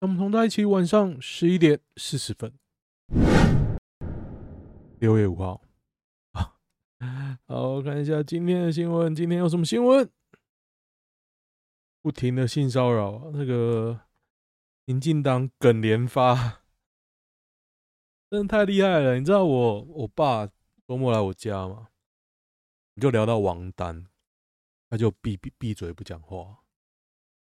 [0.00, 2.52] 那我们同在一起，晚上十一点四十分，
[5.00, 5.60] 六月五号。
[7.48, 9.12] 好，我看一下今天的新闻。
[9.12, 10.08] 今天有什么新闻？
[12.00, 14.02] 不停的性骚扰，那个
[14.84, 16.62] 民进党耿连发，
[18.30, 19.18] 真的太厉害了。
[19.18, 20.46] 你知道我我爸
[20.86, 21.88] 周末来我家吗？
[22.94, 24.06] 你就聊到王丹，
[24.88, 26.58] 他就闭闭闭嘴不讲话，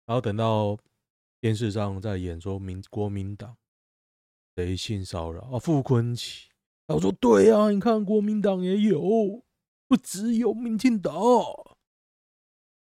[0.05, 0.77] 然后等到。
[1.45, 3.55] 电视上在演说民国民党
[4.55, 5.59] 谁性骚扰啊？
[5.59, 6.47] 傅崐萁，
[6.87, 8.99] 我说对啊，你看国民党也有，
[9.85, 11.13] 不只有民进党。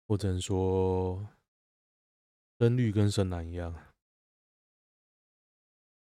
[0.05, 1.27] 我只能说，
[2.59, 3.73] 深绿跟深蓝一样，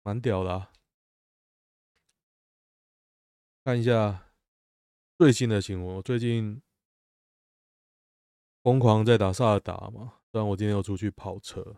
[0.03, 0.73] 蛮屌的啊。
[3.63, 4.33] 看一下
[5.17, 6.61] 最新的新闻，我最近
[8.65, 11.77] 疯狂在打萨达嘛，虽然我今天又出去跑车。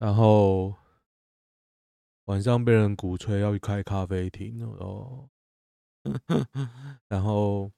[0.00, 0.74] 然后
[2.24, 5.28] 晚上被人鼓吹要去开咖啡厅哦，
[7.06, 7.70] 然后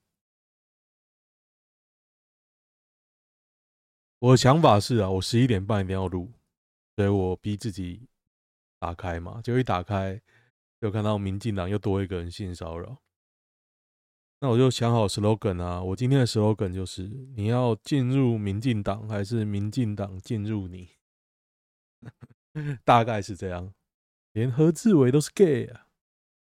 [4.20, 6.30] 我的想法是啊，我十一点半一定要录，
[6.94, 8.08] 所以我逼自己
[8.78, 10.22] 打开嘛，结果一打开
[10.80, 12.98] 就看到民进党又多一个人性骚扰，
[14.38, 20.88] 那我就想好 slogan 啊，我今天的 slogan 就是你要进入民进党还是民进党进入你？
[22.84, 23.72] 大概是这样，
[24.32, 25.88] 连何志伟都是 gay 啊！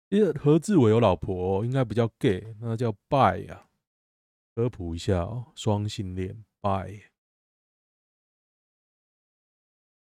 [0.10, 3.68] 因为何志伟有老婆，应该不叫 gay，那叫 bi 啊。
[4.56, 7.04] 科普一下哦，双性恋 bi。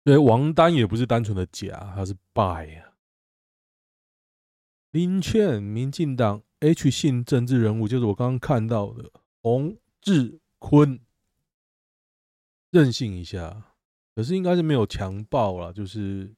[0.05, 2.95] 对，王丹也不是单纯的假，他是 bi 啊。
[4.93, 9.11] 林劝，民进党 H 姓政治人物，就是我刚刚看到的
[9.43, 11.01] 洪志坤，
[12.71, 13.76] 任性一下。
[14.17, 16.35] 可是应该是没有强暴啦，就是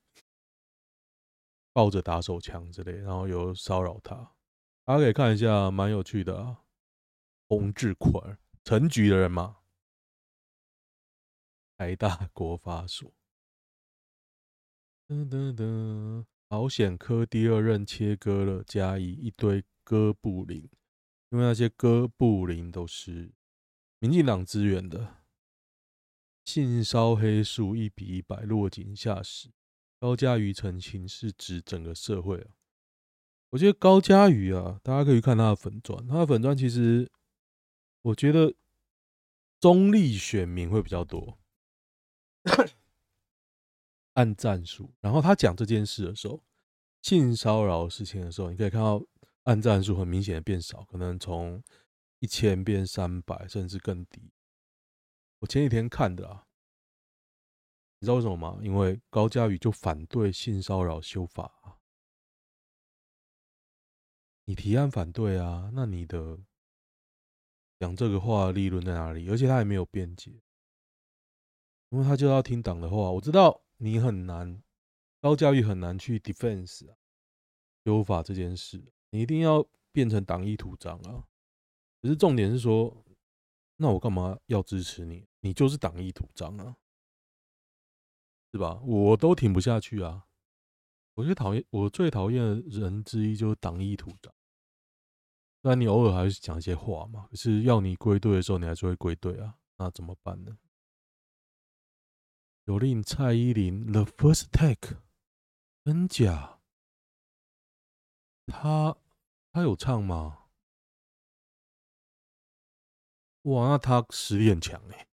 [1.73, 4.17] 抱着打手枪之类，然后有骚扰他。
[4.85, 6.65] 大家可以看一下，蛮有趣的啊。
[7.49, 9.59] 洪志坤，陈局的人嘛，
[11.77, 13.15] 台大国发所。
[15.07, 20.69] 噔噔噔，保险科第二任切割了加以一堆哥布林，
[21.31, 23.31] 因为那些哥布林都是
[24.01, 25.18] 民进党支援的。
[26.49, 29.51] 性骚黑数一比一百落井下石，
[30.01, 32.49] 高嘉瑜澄清是指整个社会啊。
[33.51, 37.13] 我觉得高嘉瑜啊，大家可以看他的粉钻，他的粉钻其实
[38.01, 38.55] 我觉得
[39.61, 41.39] 中立选民会比较多，
[44.15, 44.95] 按战术。
[45.03, 46.43] 然后他讲这件事的时候，
[47.03, 49.05] 性骚扰事情的时候，你可以看到
[49.43, 51.63] 按战术很明显的变少，可能从
[52.21, 54.33] 一千变三百，甚至更低。
[55.41, 56.47] 我前几天看的啊，
[58.01, 58.59] 你知道为什么吗？
[58.63, 61.79] 因为高嘉宇就反对性骚扰修法啊。
[64.45, 66.41] 你提案反对啊，那你的
[67.79, 69.29] 讲这个话的立论在哪里？
[69.29, 70.41] 而且他也没有辩解，
[71.91, 72.97] 因为他就要听党的话。
[73.11, 74.63] 我知道你很难，
[75.21, 76.97] 高嘉宇很难去 defense 啊，
[77.85, 81.29] 修法这件事，你一定要变成党意图章啊。
[82.01, 83.05] 可是重点是说，
[83.77, 85.28] 那我干嘛要支持你？
[85.41, 86.77] 你就是党意图章啊，
[88.53, 88.81] 是吧？
[88.83, 90.27] 我都挺不下去啊！
[91.15, 94.33] 我最讨厌，我最讨厌的人之一就是党意图章。
[95.63, 99.59] 虽然你偶尔还是讲一些话嘛，可是要你归队的时候，你还是会归队啊。
[99.77, 100.59] 那怎么办呢？
[102.65, 104.99] 有令蔡依林 The First Take，
[105.85, 106.61] 真假？
[108.47, 108.97] 他
[109.53, 110.51] 他有唱吗？
[113.43, 115.08] 哇，那他实力很强哎。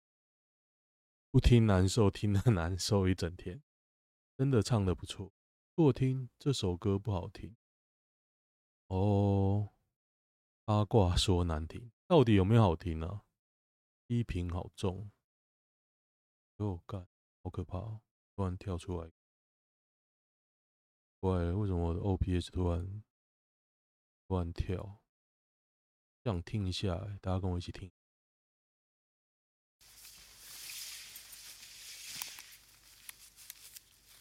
[1.33, 3.63] 不听难受，听得难受一整天。
[4.37, 5.33] 真的唱得不错，
[5.73, 7.55] 不听，这首歌不好听。
[8.85, 9.73] 哦，
[10.63, 13.25] 八卦说难听，到底有没有好听呢、啊？
[14.05, 15.09] 批评好重。
[16.55, 17.07] 给我，干，
[17.41, 18.01] 好可怕、哦！
[18.35, 19.11] 突然跳出来，
[21.21, 23.03] 喂，为什么我的 OPS 突然
[24.27, 25.01] 突然跳？
[26.23, 27.91] 想听一下，大家跟我一起听。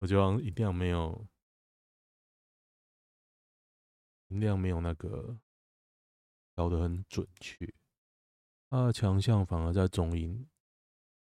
[0.00, 1.26] 我觉得音量没有，
[4.28, 5.38] 音量没有那个
[6.54, 7.72] 调得很准确。
[8.70, 10.48] 他的强项反而在中音。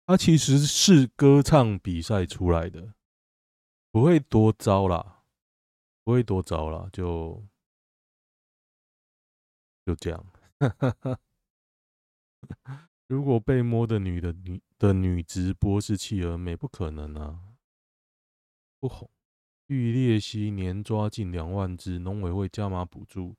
[0.05, 2.93] 他其实是歌唱比赛出来的，
[3.91, 5.23] 不会多糟啦，
[6.03, 7.45] 不会多糟啦，就
[9.85, 10.25] 就这样。
[13.07, 17.46] 如果被摸的女的女的女直播是企鹅妹，不可能啊！
[18.87, 19.09] 不红。
[19.65, 23.35] 玉鬣蜥年抓近两万只，农委会加码补助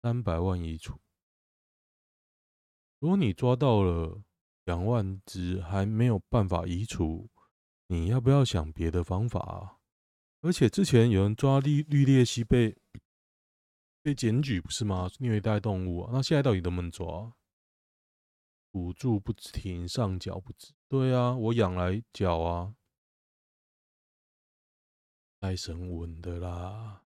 [0.00, 1.00] 三百万移除。
[3.00, 4.22] 如果你抓到了
[4.64, 7.28] 两万只还没有办法移除，
[7.88, 9.78] 你要不要想别的方法啊？
[10.40, 12.76] 而且之前有人抓绿绿鬣蜥被
[14.02, 15.10] 被检举不是吗？
[15.18, 17.34] 虐待动物啊，那现在到底能不能抓？
[18.70, 20.72] 补助不停，上缴不止。
[20.88, 22.76] 对啊，我养来缴啊，
[25.42, 27.02] 太神稳的啦。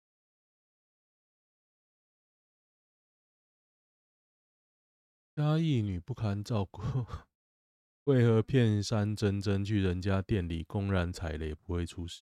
[5.37, 6.83] 嘉义女不堪照顾，
[8.11, 12.23] 为何骗山珍珍去人家店里公然踩雷不会出事？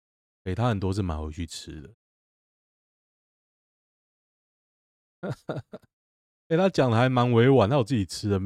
[0.46, 1.94] 给、欸、他很多是买回去吃的。
[6.48, 8.40] 哎、欸，他讲的还蛮委婉，他有自己吃的，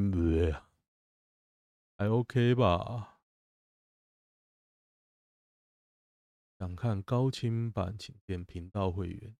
[1.95, 3.20] 还 OK 吧？
[6.61, 9.35] 想看高清版，请点频道会员。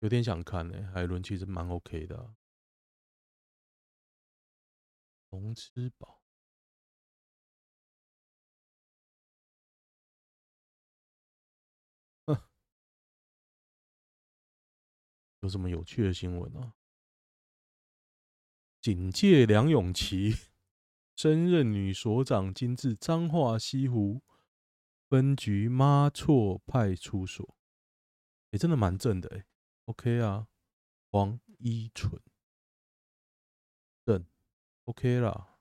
[0.00, 2.34] 有点想看呢、海伦其实蛮 OK 的、啊。
[5.28, 6.24] 龙吃饱。
[15.42, 16.74] 有什么有趣的新闻啊？
[18.80, 20.34] 警戒梁咏琪。
[21.14, 24.24] 升任女所长，今至彰化西湖
[25.10, 27.56] 分局妈错派出所。
[28.52, 29.44] 哎、欸，真的蛮正的哎、
[29.86, 30.46] OK 啊，
[31.10, 32.22] 黄依纯
[34.06, 34.24] 正
[34.84, 35.58] OK 啦。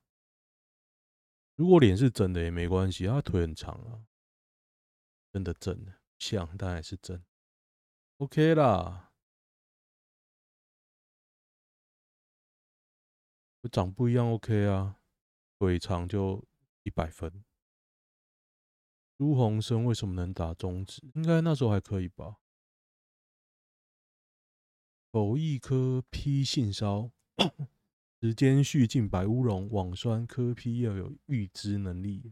[1.56, 4.06] 如果脸是真的也没关系，他腿很长啊，
[5.34, 7.26] 真的正的像，但还是真
[8.18, 9.12] OK 啦。
[13.62, 15.02] 我长不一样 OK 啊。
[15.58, 16.48] 腿长就
[16.84, 17.44] 一百分。
[19.20, 21.02] 朱鸿生为什么能打中指？
[21.14, 22.38] 应该那时候还可以吧。
[25.12, 27.12] 口译科批性骚，
[28.22, 32.32] 时间续进白乌龙，网酸科批要有预知能力。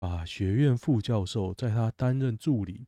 [0.00, 2.86] 法学院副教授在他担任助理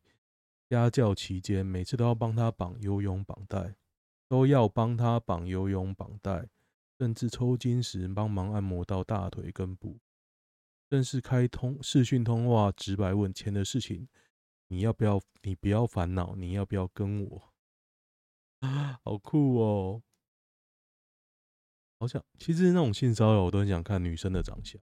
[0.71, 3.77] 家教期间，每次都要帮他绑游泳绑带，
[4.27, 6.49] 都要帮他绑游泳绑带。
[6.99, 9.99] 甚至抽筋时帮忙按摩到大腿根部，
[10.91, 14.09] 正式开通视讯通话，直白问钱的事情，
[14.67, 15.23] 你要不要？
[15.43, 17.53] 你不要烦恼，你要不要跟我？
[19.05, 20.03] 好酷哦！
[22.01, 24.83] 好想，其实那种性骚扰，我都很想看女生的长相。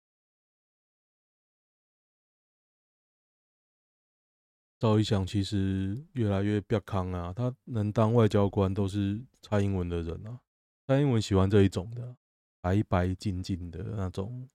[4.78, 10.40] 赵一翔其实越来越不要康啊，他能当外交官都是蔡英文的人啊。
[10.86, 12.16] 蔡英文喜欢这一种的，
[12.62, 14.48] 白白净净的那种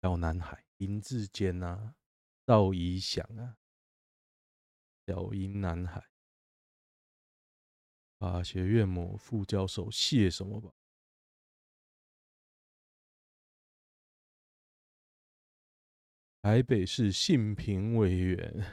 [0.00, 1.94] 小男孩，林志坚啊，
[2.46, 3.58] 赵怡翔啊，
[5.06, 6.02] 小英男孩，
[8.18, 10.72] 法学院某副教授谢什么吧？
[16.40, 18.64] 台北市信平委员，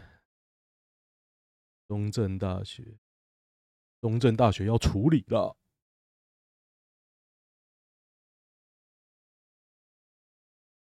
[1.89, 2.97] 中正大学，
[3.99, 5.57] 中正大学要处理了。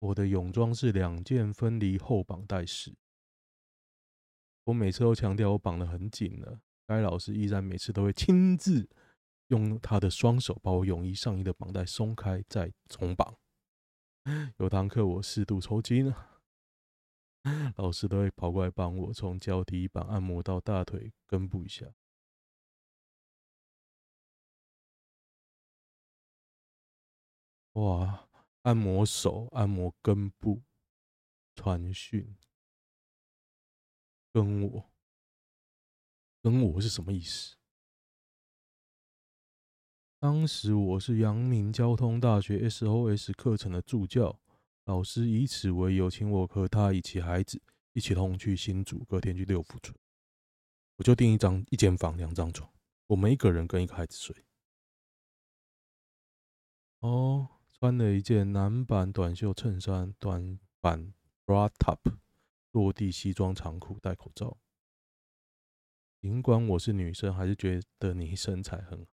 [0.02, 2.92] 我的泳装是两件分离后绑带式，
[4.64, 8.88] 我每次都强调我绑得很紧了，该老师依然每次都会亲自
[9.46, 13.38] 用他的双手把我泳衣上衣的绑带松开再重绑。
[14.58, 16.40] 有堂课我适度抽筋了，
[17.76, 21.86] 老师都会跑过来帮我从脚底板按摩到大腿根部一下。
[27.74, 28.28] 哇！
[28.62, 30.62] 按摩手，按摩根部，
[31.56, 32.36] 传讯，
[34.32, 34.90] 跟我，
[36.40, 37.56] 跟我是什么意思？
[40.20, 44.40] 当时我是阳明交通大学 SOS 课程的助教，
[44.84, 47.60] 老师以此为由，请我和他以及孩子
[47.94, 49.92] 一起同去新竹，隔天去六福村，
[50.98, 52.72] 我就订一张一间房，两张床，
[53.08, 54.44] 我们一个人跟一个孩子睡。
[57.00, 57.48] 哦。
[57.82, 61.12] 穿了一件男版短袖衬衫，短版
[61.44, 61.98] bra top，
[62.70, 64.56] 落地西装长裤，戴口罩。
[66.20, 69.10] 尽管我是女生，还是觉得你身材很好。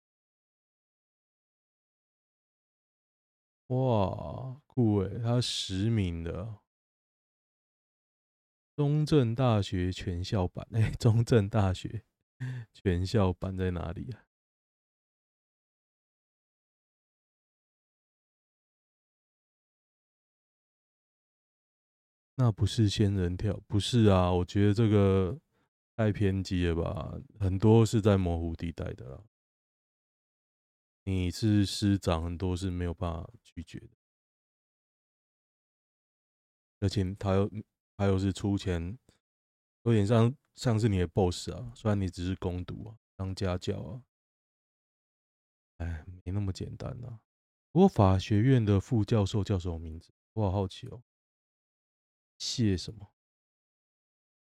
[3.69, 6.59] 哇，酷诶，他实名的，
[8.75, 10.67] 中正大学全校版。
[10.73, 12.03] 哎，中正大学
[12.75, 14.26] 全校版在哪里啊？
[22.39, 24.31] 那不是仙人跳，不是啊！
[24.31, 25.41] 我觉得这个
[25.97, 29.25] 太偏激了吧，很多是在模糊地带的啦。
[31.05, 33.89] 你是师长，很多是没有办法拒绝的，
[36.81, 37.51] 而且他又
[37.97, 38.99] 他又是出钱，
[39.85, 41.73] 有点像像是你的 boss 啊。
[41.75, 44.03] 虽然你只是工读啊，当家教啊，
[45.79, 47.19] 哎，没那么简单啊。
[47.73, 50.13] 不过法学院的副教授叫什么名字？
[50.35, 51.03] 我好好奇哦。
[52.39, 53.13] 谢什么？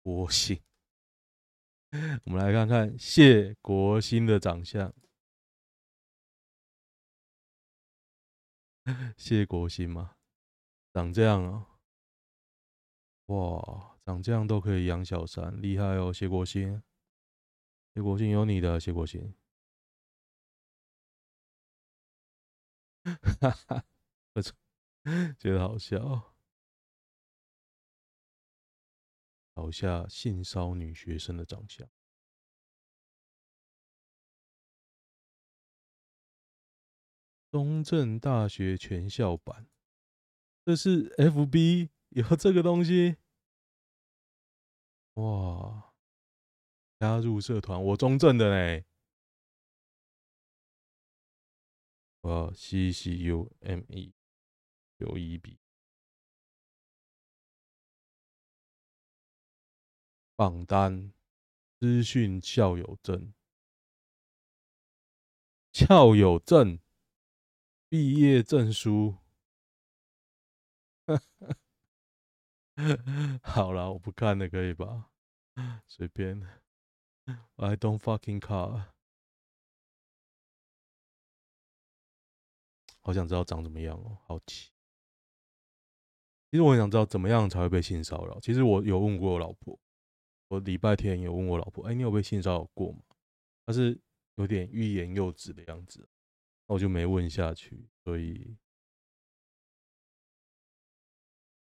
[0.01, 0.61] 国兴。
[2.25, 4.93] 我们来看看谢国兴的长相。
[9.15, 10.15] 谢国兴吗？
[10.93, 11.79] 长这样啊？
[13.27, 16.11] 哇，长这样都可以养小三，厉害哦！
[16.11, 16.83] 谢国兴，
[17.93, 19.33] 谢国兴有你的，谢国兴。
[23.39, 23.85] 哈哈，
[24.33, 24.53] 我操，
[25.39, 26.32] 觉得好笑。
[29.55, 31.87] 找下性骚女学生的长相。
[37.51, 39.67] 中正大学全校版，
[40.65, 43.17] 这是 FB 有这个东西？
[45.13, 45.93] 哇！
[46.99, 48.85] 加入社团，我中正的嘞。
[52.21, 54.13] 我 C C U M E
[54.97, 55.62] 九一 B。
[60.43, 61.13] 榜单
[61.79, 63.33] 资讯校友证，
[65.71, 66.81] 校友证，
[67.87, 69.19] 毕业证书。
[73.41, 75.09] 好了，我不看了，可以吧？
[75.87, 76.41] 随便。
[77.55, 78.87] I don't fucking care。
[82.99, 84.73] 好想知道长怎么样哦，好奇。
[86.51, 88.41] 其实我很想知道怎么样才会被性骚扰。
[88.41, 89.79] 其实我有问过我老婆。
[90.53, 92.99] 我礼拜天有问我老婆：“哎，你有被性骚扰过吗？”
[93.65, 93.99] 她是
[94.35, 96.07] 有点欲言又止的样子，
[96.67, 97.89] 那我就没问下去。
[98.03, 98.55] 所以，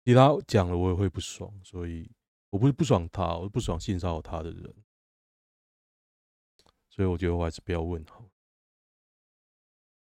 [0.04, 2.10] 其他讲了我也会不爽，所以
[2.50, 4.74] 我不是不爽他，我是不爽性骚扰他的人。
[6.90, 8.28] 所以我觉得我还是不要问好。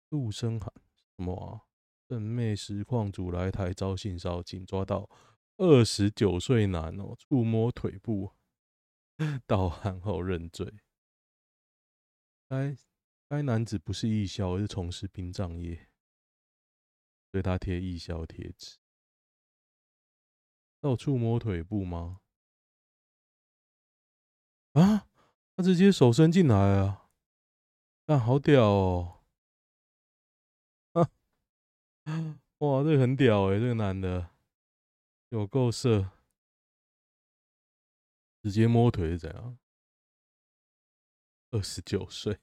[0.10, 0.72] 陆生涵
[1.18, 1.66] 什么啊？
[2.08, 5.10] 正妹实况主来台遭性骚扰，仅抓到
[5.58, 8.32] 二十九岁男哦，触摸腿部。
[9.48, 10.80] 到案后认罪。
[12.48, 12.78] 该
[13.28, 15.90] 该男子不是义消，而是从事殡葬业，
[17.32, 18.78] 对他贴义消贴纸。
[20.80, 22.22] 到触摸腿部吗？
[24.74, 25.08] 啊！
[25.56, 27.10] 他直接手伸进来啊！
[28.08, 29.24] 啊，好屌哦！
[30.92, 31.10] 啊！
[32.60, 34.30] 哇，这个很屌哎，这个男的
[35.30, 36.12] 有够色。
[38.46, 39.58] 直接摸腿是怎样？
[41.50, 42.40] 二十九岁，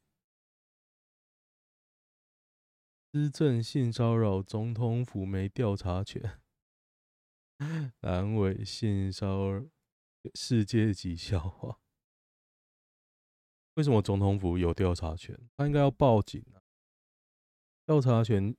[3.13, 6.41] 施政性骚扰，总统府没调查权。
[8.01, 9.65] 蓝委性骚扰，
[10.35, 11.79] 世界级笑话。
[13.75, 15.39] 为什么总统府有调查权？
[15.57, 16.59] 他应该要报警啊！
[17.87, 18.57] 调查权，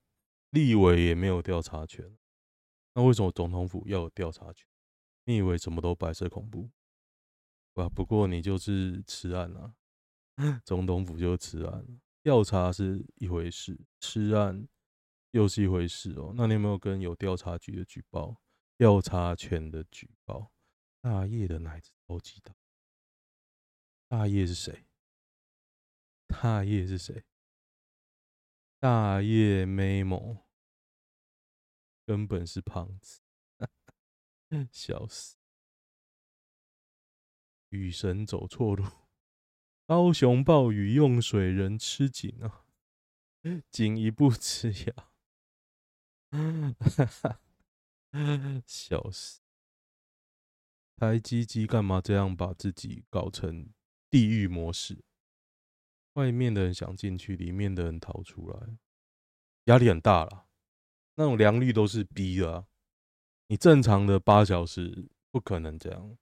[0.52, 2.18] 立委也没有调查权。
[2.94, 4.66] 那为什么总统府要有调查权？
[5.26, 6.72] 你以为什么都白色恐怖？
[7.74, 9.74] 啊，不过你就是吃案啊，
[10.64, 14.68] 总统府就吃案，调查是一回事，吃案
[15.32, 16.34] 又是一回事哦。
[16.36, 18.42] 那你有没有跟有调查局的举报？
[18.78, 20.52] 调查权的举报？
[21.02, 22.56] 大叶的奶子超级大，
[24.08, 24.86] 大叶是谁？
[26.28, 27.26] 大叶是谁？
[28.80, 30.46] 大叶妹某
[32.06, 33.22] 根本是胖子，
[34.72, 35.38] 笑死。
[37.74, 38.86] 雨神走错路，
[39.88, 42.66] 高雄暴雨用水人吃紧啊，
[43.72, 45.12] 紧一步之遥，
[48.68, 49.42] 笑死！
[50.96, 53.74] 台积机干嘛这样把自己搞成
[54.12, 55.04] 地狱模式？
[56.14, 58.78] 外面的人想进去，里面的人逃出来，
[59.64, 60.46] 压力很大了。
[61.16, 62.68] 那种良率都是逼的啊，
[63.48, 66.16] 你正常的八小时不可能这样。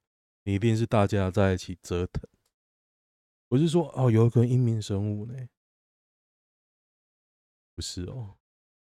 [0.44, 2.28] 你一定是大家在一起折腾，
[3.48, 5.48] 我是说哦，有一个英明神武呢，
[7.76, 8.36] 不是哦，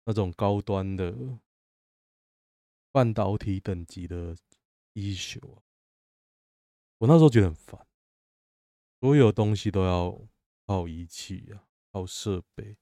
[0.04, 1.38] 那种高端的
[2.90, 4.36] 半导体等级的
[4.94, 5.62] 医学啊，
[6.98, 7.86] 我那时候觉得很烦，
[9.00, 10.26] 所有东西都要
[10.66, 12.76] 靠仪器啊，靠设备，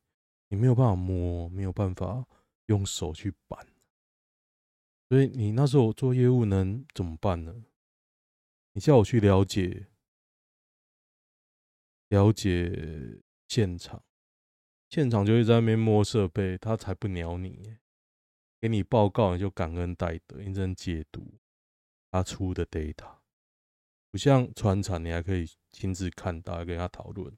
[0.48, 2.26] 你没有办法摸，没有办法
[2.66, 3.68] 用手去扳，
[5.10, 7.64] 所以你那时候做业务能怎么办呢？
[8.72, 9.88] 你叫我去了解。
[12.08, 14.04] 了解现场，
[14.90, 17.78] 现场就会在那边摸设备，他才不鸟你。
[18.60, 21.38] 给你报告，你就感恩戴德，认真解读
[22.10, 23.16] 他出的 data。
[24.10, 27.34] 不像传产，你还可以亲自看到，跟他讨论，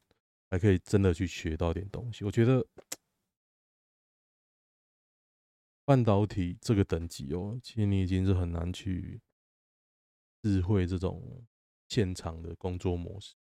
[0.50, 2.24] 还可以真的去学到点东西。
[2.24, 2.66] 我觉得
[5.84, 9.22] 半导体这个等级哦，其实你已经是很难去
[10.44, 11.42] 智慧这种
[11.88, 13.34] 现场的工作模式。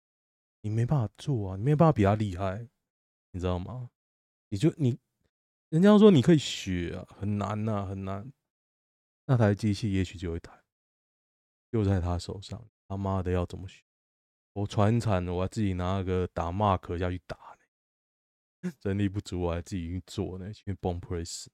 [0.62, 2.66] 你没办法做啊，你没有办法比他厉害，
[3.32, 3.90] 你知道吗？
[4.48, 4.98] 你就你，
[5.68, 8.32] 人家说你可以学啊，很难呐、啊，很难。
[9.26, 10.64] 那台机器也许就会弹，
[11.70, 12.70] 就在他手上。
[12.88, 13.84] 他妈的要怎么学？
[14.54, 17.36] 我传产，我还自己拿个打 mark 下去打
[18.62, 21.48] 呢， 人力不足，我还自己去做呢，去崩 press，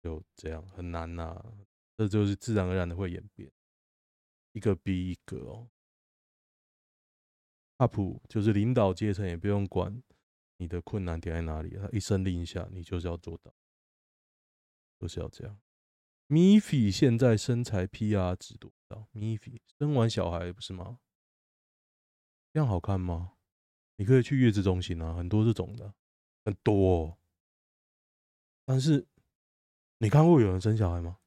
[0.00, 1.52] 就这样很难呐、啊。
[2.00, 3.52] 这就是自然而然的会演变，
[4.52, 5.68] 一个比一个哦。
[7.76, 10.02] UP 就是领导阶层，也不用管
[10.56, 13.54] 你的困难点在哪里，他一声令下，你就是要做到，
[14.98, 15.60] 就是要这样。
[16.28, 21.00] Miffy 现在身材 PR 值多少？Miffy 生完小孩不是吗？
[22.54, 23.34] 这样好看吗？
[23.96, 25.94] 你可以去月子中心啊，很多这种的，
[26.46, 27.18] 很多哦。
[28.64, 29.06] 但是
[29.98, 31.18] 你看过有人生小孩吗？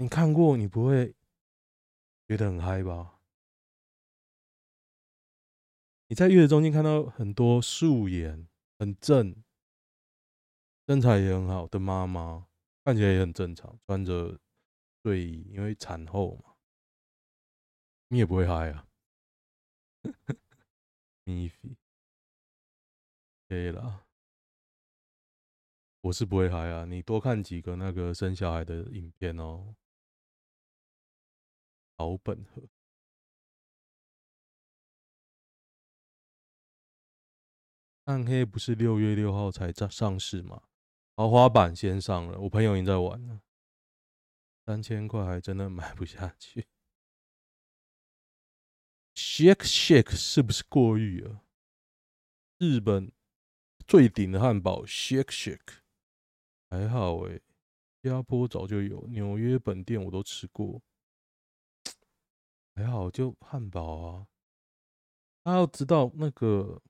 [0.00, 1.12] 你看过，你不会
[2.28, 3.18] 觉得很嗨吧？
[6.06, 9.42] 你在月子中心看到很多素颜、很正、
[10.86, 12.46] 身材也很好的妈妈，
[12.84, 14.38] 看起来也很正常，穿着
[15.02, 16.54] 睡衣，因为产后嘛，
[18.06, 18.86] 你也不会嗨啊。
[21.24, 21.76] 米菲，
[23.48, 24.06] 可以了，
[26.02, 26.84] 我是不会嗨啊。
[26.84, 29.74] 你多看几个那个生小孩的影片哦，
[31.98, 32.62] 老本和。
[38.04, 40.62] 暗黑不是六月六号才上上市吗？
[41.16, 43.42] 豪华版先上了，我朋友已经在玩了。
[44.64, 46.66] 三千块还真的买不下去。
[49.14, 51.44] Shake Shake 是不是过誉了？
[52.58, 53.12] 日本
[53.86, 55.80] 最顶的汉堡 Shake Shake
[56.70, 57.42] 还好诶、
[58.00, 60.80] 新加坡早就有，纽约本店我都吃过，
[62.78, 64.26] 还好就汉堡啊。
[65.44, 66.80] 他要知道那个。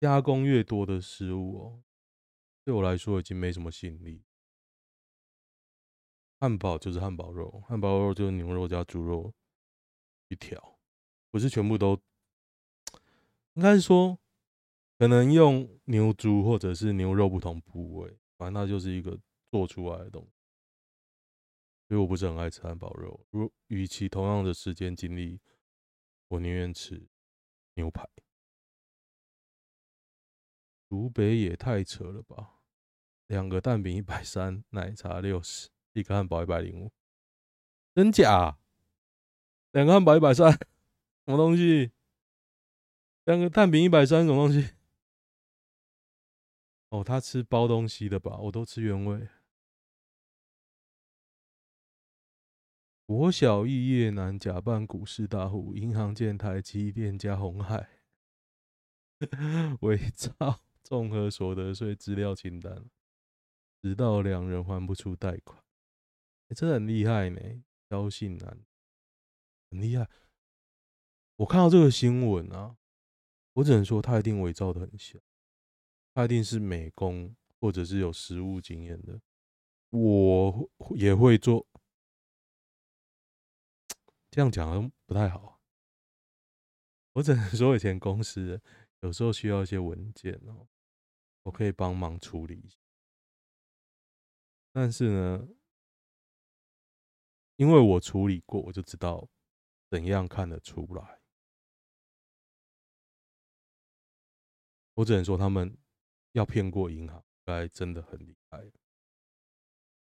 [0.00, 1.82] 加工越多的食物哦，
[2.64, 4.24] 对我来说已经没什么吸引力。
[6.38, 9.34] 汉堡就是汉堡肉，汉堡肉就是牛肉加猪肉
[10.28, 10.78] 一条，
[11.30, 12.00] 不是全部都。
[13.52, 14.18] 应该是说，
[14.98, 20.39] 可能用牛猪或者是牛肉不同部位，反正它就是一个做出来的东西。
[21.90, 23.26] 所以我不是很爱吃汉堡肉。
[23.30, 25.40] 如与其同样的时间精力，
[26.28, 27.08] 我宁愿吃
[27.74, 28.08] 牛排。
[30.88, 32.60] 竹北也太扯了吧！
[33.26, 36.92] 两个蛋饼一百三，奶茶六十，一个汉堡一百零五，
[37.92, 38.60] 真假？
[39.72, 40.60] 两个汉堡一百三，什
[41.24, 41.90] 么东西？
[43.24, 44.74] 两个蛋饼一百三，什么东西？
[46.90, 48.38] 哦，他吃包东西的吧？
[48.38, 49.28] 我都吃原味。
[53.10, 57.88] 国小肄业男假扮股市大户，银行建台积电加红海，
[59.82, 60.60] 伪造。
[60.84, 62.88] 综合所得税资料清单，
[63.82, 65.60] 直到两人还不出贷款，
[66.50, 67.40] 欸，这很厉害呢。
[67.88, 68.60] 高姓男
[69.72, 70.08] 很厉害，
[71.34, 72.76] 我看到这个新闻啊，
[73.54, 75.20] 我只能说他一定伪造的很像，
[76.14, 79.20] 他一定是美工或者是有实务经验的。
[79.90, 81.66] 我也会做，
[84.30, 85.60] 这样讲好像不太好。
[87.14, 88.60] 我只能 说以前公司
[89.00, 90.68] 有时候需要一些文件哦。
[91.44, 92.76] 我可以帮忙处理，
[94.72, 95.48] 但是呢，
[97.56, 99.26] 因为我处理过，我就知道
[99.88, 101.22] 怎样看得出来。
[104.92, 105.78] 我只能说，他们
[106.32, 108.70] 要骗过银行，该真的很厉害。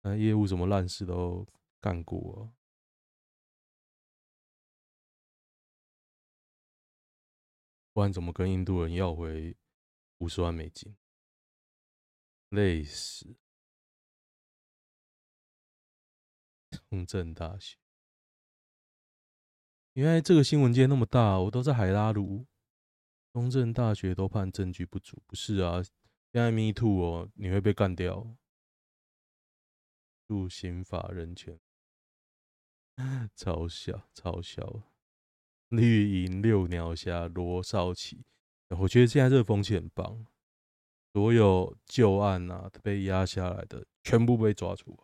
[0.04, 1.46] 那业务什么烂事都
[1.82, 2.56] 干过。
[7.98, 9.58] 不然怎么跟印度人要回
[10.20, 10.96] 五十万美金？
[12.50, 13.36] 累死！
[16.92, 17.76] 中正大学，
[19.94, 22.46] 原来这个新闻界那么大，我都在海拉鲁。
[23.34, 25.82] 中正大学都判证据不足，不是啊？
[25.82, 25.94] 现
[26.34, 28.38] 在 Me Too 哦，你会被干掉。
[30.28, 31.60] 入刑法人权，
[33.36, 34.84] 超 小超小。
[35.70, 38.24] 绿营六鸟侠罗少奇，
[38.70, 40.26] 我觉得现在这个风气很棒。
[41.14, 44.98] 所有旧案啊被压下来的，全部被抓出来，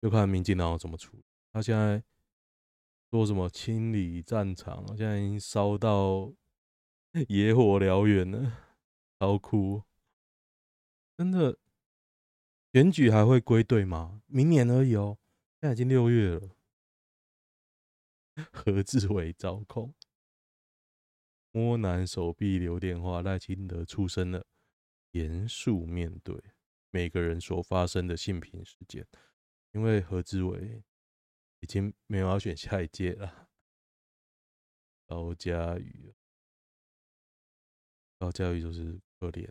[0.00, 1.24] 就看民进党怎么处理。
[1.52, 2.02] 他现在
[3.10, 6.32] 说什么清理战场，现在已经烧到
[7.28, 8.58] 野火燎原了，
[9.20, 9.82] 超酷！
[11.18, 11.58] 真的，
[12.72, 14.22] 选举还会归队吗？
[14.26, 15.18] 明年而已哦，
[15.60, 16.56] 现在已经六月了。
[18.50, 19.94] 何志伟招控。
[21.50, 24.46] 摸男手臂留电话，赖清德出声了，
[25.10, 26.34] 严肃面对
[26.90, 29.06] 每个人所发生的性平事件，
[29.72, 30.82] 因为何志伟
[31.60, 33.48] 已经没有要选下一届了。
[35.06, 36.14] 高嘉瑜，
[38.18, 39.46] 高嘉瑜就是可怜。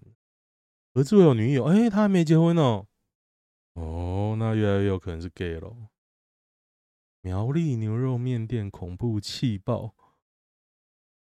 [0.94, 2.88] 何志伟有女友，哎、他还没结婚哦。
[3.74, 5.90] 哦，那越来越有可能是 gay 咯。
[7.22, 9.96] 苗栗牛肉面店恐怖气爆。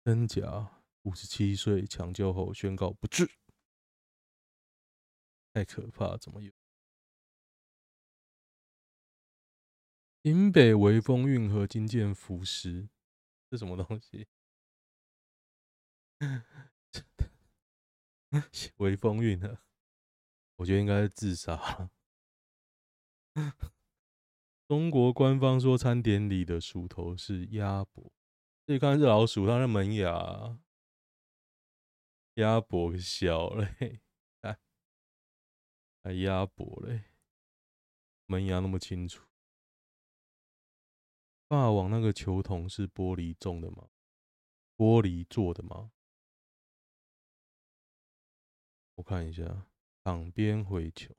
[0.03, 0.81] 真假？
[1.03, 3.27] 五十七岁抢救后宣告不治，
[5.51, 6.15] 太可怕！
[6.15, 6.51] 怎么有？
[10.23, 12.87] 新北微风运河惊见浮尸，
[13.49, 14.27] 这什么东西？
[18.77, 19.57] 微风运河，
[20.57, 21.89] 我觉得应该是自杀。
[24.71, 28.09] 中国官方说，餐点里的薯头是鸭脖。
[28.65, 30.57] 这看是老鼠，它的门牙，
[32.35, 33.99] 鸭脖小嘞，
[34.39, 34.57] 哎，
[36.01, 37.03] 还鸭脖嘞，
[38.27, 39.27] 门牙那么清楚。
[41.49, 43.89] 霸王那个球筒是玻璃做的吗？
[44.77, 45.91] 玻璃做的吗？
[48.95, 49.67] 我看一下，
[50.05, 51.13] 场边回球。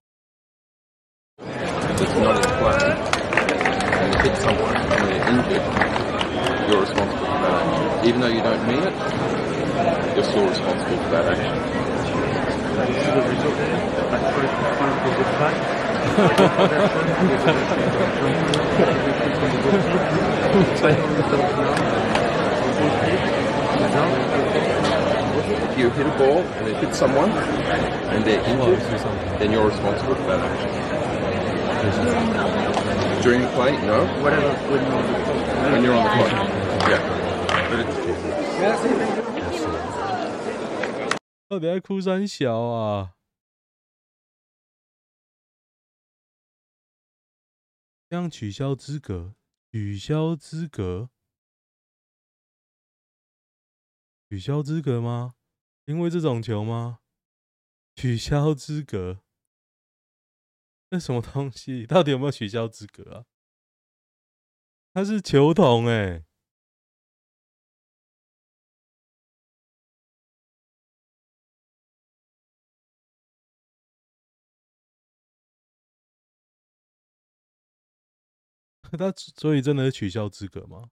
[4.02, 5.62] and hit someone and they're injured,
[6.68, 8.08] you're responsible for that action.
[8.08, 8.94] Even though you don't mean it,
[10.16, 11.72] you're still responsible for that action.
[25.78, 28.78] you hit a ball and it hits someone and they're injured,
[29.40, 30.91] then you're responsible for that action.
[41.48, 43.14] 到底在哭三小啊？
[48.08, 49.34] 这样取消资格？
[49.72, 51.10] 取消资格？
[54.30, 55.34] 取消资格吗？
[55.86, 57.00] 因为这种球吗？
[57.96, 59.20] 取消资格？
[60.92, 61.86] 那什么东西？
[61.86, 63.24] 到底有没有取消资格啊？
[64.92, 66.24] 他是球童哎、欸。
[78.98, 80.90] 他所以真的是取消资格吗？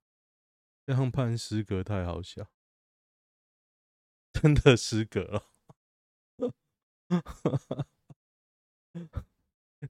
[0.86, 2.50] 这样判失格太好笑，
[4.32, 5.50] 真的失格了。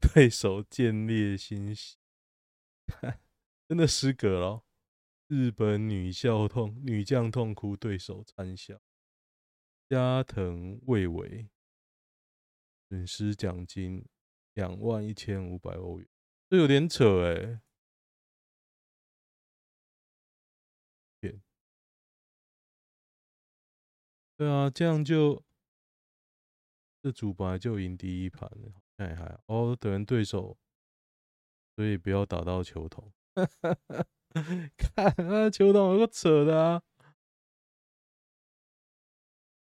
[0.01, 1.97] 对手见猎心喜，
[3.69, 4.65] 真的失格了。
[5.29, 8.81] 日本女校痛女将痛哭，对手参笑。
[9.89, 11.49] 加藤未唯
[12.89, 14.05] 损失奖金
[14.55, 16.09] 两万一千五百欧元，
[16.49, 17.61] 这有点扯哎、欸。
[24.37, 25.45] 对啊，这样就
[27.03, 30.59] 这组本来就赢第一盘了，哎还哦，等人对手，
[31.75, 33.11] 所以不要打到球童。
[34.77, 36.83] 看那球童有个扯的啊，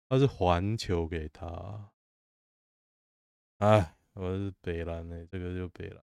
[0.09, 1.93] 他是还球给他。
[3.59, 6.05] 哎，我是北蓝的，这个就北蓝。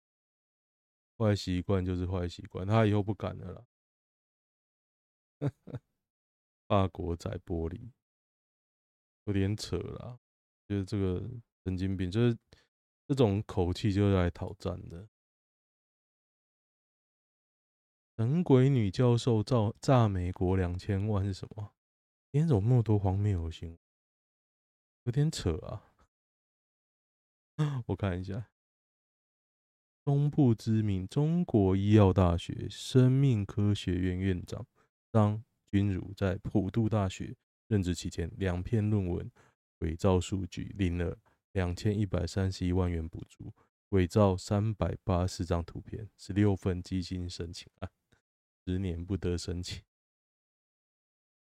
[1.17, 3.65] 坏习惯就是坏习惯，他以后不敢了啦。
[6.65, 7.91] 法国仔玻璃。
[9.25, 10.17] 有点扯啦，
[10.69, 11.29] 就是这个
[11.65, 12.37] 神经病，就是
[13.11, 15.09] 这种口气就是来讨战的。
[18.15, 21.73] 神鬼女教授诈诈美国两千万是什么？
[22.31, 23.77] 今天怎么那么多荒谬的新闻？
[25.03, 25.91] 有点扯啊！
[27.87, 28.49] 我看一下，
[30.05, 34.65] 中部知名中国医药大学生命科学院院长
[35.11, 37.35] 张君如在普渡大学
[37.67, 39.29] 任职期间，两篇论文
[39.79, 41.19] 伪造数据，领了
[41.51, 43.53] 两千一百三十一万元补助；
[43.89, 47.91] 伪造三百八十张图片，十六份基金申请案，
[48.65, 49.83] 十年不得申请。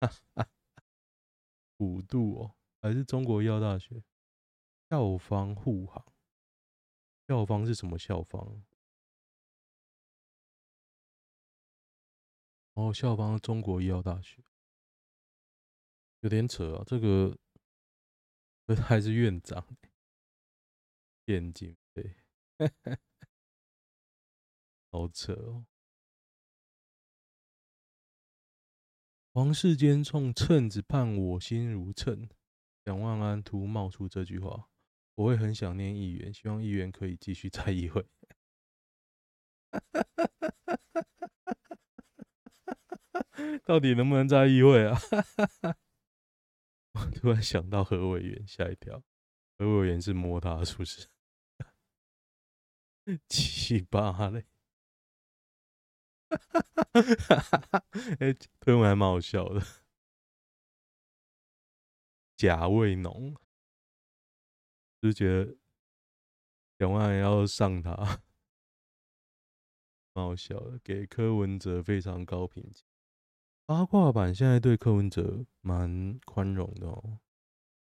[1.77, 2.41] 五度。
[2.41, 4.03] 哦，还是中国医药大学
[4.89, 6.05] 校方护航？
[7.27, 8.61] 校方是什么校方？
[12.73, 14.43] 哦，校方中国医药大学，
[16.19, 16.83] 有点扯啊！
[16.85, 17.37] 这个
[18.83, 19.65] 还是院长，
[21.25, 22.15] 电竞对，
[24.91, 25.65] 好扯哦。
[29.33, 32.29] 王世坚冲秤子盼我心如秤，
[32.85, 34.69] 蒋万安突冒出这句话，
[35.15, 38.05] 我会很想念议员，希望议员可以继续在议会。
[43.65, 44.95] 到底能不能在议会啊？
[46.93, 49.03] 我突然想到何委员，吓一跳，
[49.63, 51.07] 何委员是摸他是不是？
[53.27, 54.45] 七八嘞。
[56.29, 56.39] 哈
[56.93, 57.85] 哈哈哈
[58.19, 59.61] 哎，推文还蛮好笑的。
[62.35, 63.35] 贾卫农
[65.01, 65.55] 就觉得
[66.77, 67.95] 蒋万要上他，
[70.13, 70.79] 蛮好笑的。
[70.79, 72.83] 给柯文哲非常高评价。
[73.65, 77.19] 八卦版现在对柯文哲蛮宽容的哦，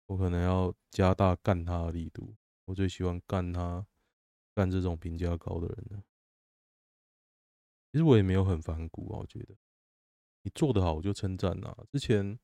[0.09, 2.35] 我可能要加大干他的力度。
[2.65, 3.85] 我最喜欢干他，
[4.55, 6.03] 干这种评价高的人了。
[7.91, 9.55] 其实我也没有很反骨啊，我觉得
[10.41, 11.77] 你做得好我就称赞呐。
[11.91, 12.39] 之前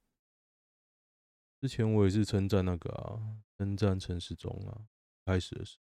[1.60, 4.88] 之前我也是称赞那个啊，称赞陈世忠啊。
[5.26, 5.84] 开始的时候，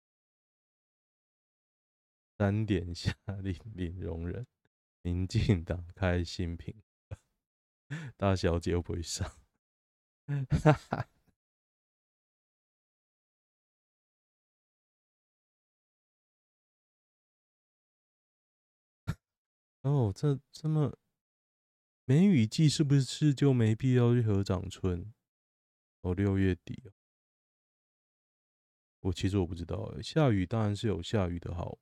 [2.38, 4.46] 三点下令零容忍，
[5.02, 6.80] 民进党开新品，
[8.16, 9.28] 大小姐又不会上，
[10.62, 11.08] 哈哈。
[19.84, 20.96] 哦，这这么
[22.06, 25.12] 梅雨季是不是就没必要去合掌村？
[26.00, 26.92] 哦，六月底哦，
[29.00, 31.78] 我其实我不知道，下雨当然是有下雨的好，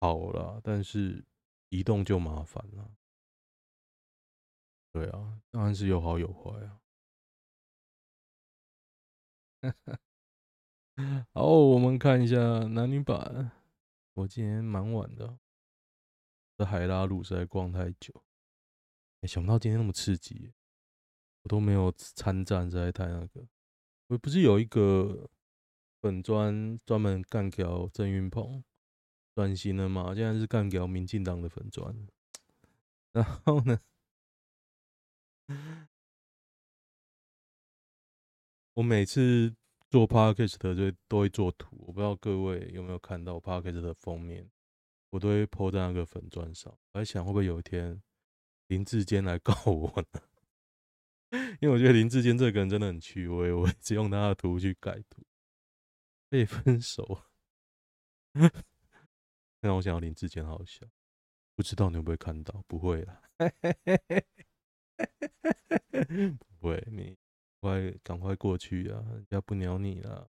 [0.00, 1.22] 好啦，但是
[1.68, 2.96] 移动就麻烦了。
[4.90, 6.80] 对啊，当然是有好有坏啊。
[11.34, 12.38] 好，我们看一下
[12.68, 13.52] 男女版，
[14.14, 15.38] 我今天蛮晚的。
[16.58, 18.12] 在海拉鲁实在逛太久，
[19.20, 20.52] 欸，想不到今天那么刺激，
[21.42, 23.46] 我都没有参战，实在太那个。
[24.08, 25.30] 我不是有一个
[26.00, 28.64] 本专专门干掉郑云鹏
[29.36, 30.12] 转型了吗？
[30.16, 32.08] 现在是干掉民进党的粉砖。
[33.12, 33.78] 然后呢，
[38.74, 39.54] 我每次
[39.88, 44.50] 做 Podcast 就都会做图，我不知道各位有没有看到 Podcast 的封面。
[45.10, 48.02] 我都会 po 在那个粉专上，我在想会不会有一天
[48.68, 50.20] 林志坚来告我呢？
[51.60, 55.22] 因为我觉得林志坚这个人真的很趣味，我一直用他的图去改图。
[56.30, 57.22] 被分手，
[59.60, 60.86] 让我想到林志坚好笑，
[61.54, 62.62] 不知道你会不会看到？
[62.66, 63.22] 不会啦，
[66.38, 67.16] 不会，你
[67.60, 70.28] 快赶快过去啊，人家不鸟你了。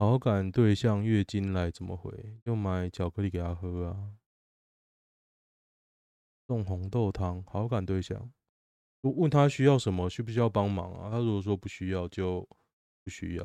[0.00, 2.38] 好感对象月经来怎么回？
[2.44, 4.12] 就买巧克力给他喝啊，
[6.46, 7.42] 送红豆汤。
[7.42, 8.32] 好感对象，
[9.00, 11.10] 我问他需要什么，需不需要帮忙啊？
[11.10, 12.48] 他如果说不需要，就
[13.02, 13.44] 不需要；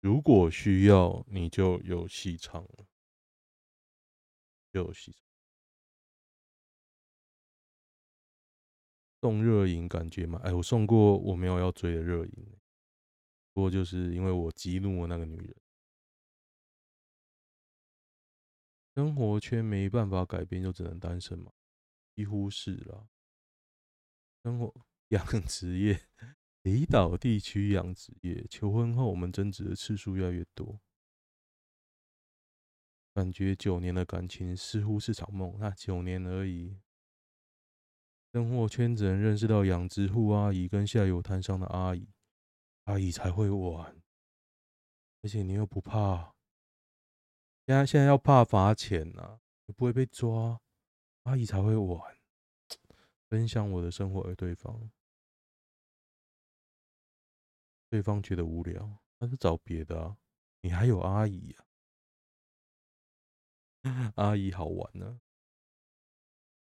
[0.00, 2.86] 如果需要，你就有戏唱了，
[4.70, 5.20] 有戏唱。
[9.20, 10.40] 送热饮感觉吗？
[10.44, 12.46] 哎，我送过我没有要追的热饮，
[13.52, 15.56] 不过就是因为我激怒了那个女人。
[18.94, 21.50] 生活圈没办法改变，就只能单身嘛？
[22.14, 23.08] 几乎是了。
[24.44, 24.72] 生活
[25.08, 26.06] 养殖业，
[26.62, 30.80] 离岛地区养殖业，求婚后我们争执的次数越来越多，
[33.12, 35.56] 感觉九年的感情似乎是场梦。
[35.58, 36.78] 那九年而已，
[38.32, 42.08] 生活圈只能认识到养殖户阿姨跟下游摊上的阿姨，
[42.84, 44.00] 阿姨才会玩，
[45.22, 46.33] 而且你又不怕。
[47.66, 49.40] 现在现在要怕罚钱呐、啊，
[49.76, 50.60] 不会被抓，
[51.22, 52.18] 阿姨才会玩，
[53.28, 54.90] 分享我的生活给对方。
[57.88, 60.18] 对方觉得无聊，那就找别的啊。
[60.60, 61.64] 你还有阿姨啊，
[64.16, 65.20] 阿姨好玩呢、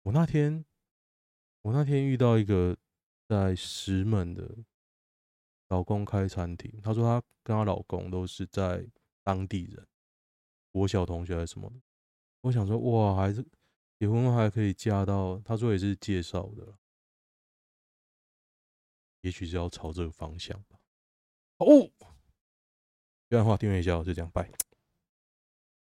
[0.03, 0.65] 我那天，
[1.63, 2.77] 我那天遇到一个
[3.29, 4.65] 在石门的
[5.69, 8.87] 老公开餐厅，她说她跟她老公都是在
[9.23, 9.87] 当地人，
[10.73, 11.77] 国小同学还是什么的。
[12.41, 13.47] 我想说，哇，还是
[14.01, 16.77] 结婚还可以嫁到，他说也是介绍的，
[19.21, 20.81] 也许是要朝这个方向吧。
[21.59, 21.89] 哦，
[23.29, 24.51] 这样的话订阅一下，我就这样，拜。